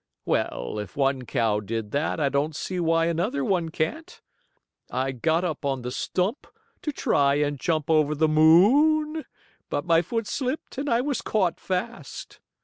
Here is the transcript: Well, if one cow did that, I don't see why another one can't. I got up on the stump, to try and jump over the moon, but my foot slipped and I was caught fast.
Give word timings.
Well, 0.25 0.79
if 0.79 0.97
one 0.97 1.27
cow 1.27 1.59
did 1.59 1.91
that, 1.91 2.19
I 2.19 2.29
don't 2.29 2.55
see 2.55 2.79
why 2.79 3.05
another 3.05 3.45
one 3.45 3.69
can't. 3.69 4.19
I 4.89 5.11
got 5.11 5.43
up 5.43 5.63
on 5.63 5.83
the 5.83 5.91
stump, 5.91 6.47
to 6.81 6.91
try 6.91 7.35
and 7.35 7.59
jump 7.59 7.87
over 7.87 8.15
the 8.15 8.27
moon, 8.27 9.25
but 9.69 9.85
my 9.85 10.01
foot 10.01 10.25
slipped 10.25 10.79
and 10.79 10.89
I 10.89 11.01
was 11.01 11.21
caught 11.21 11.59
fast. 11.59 12.39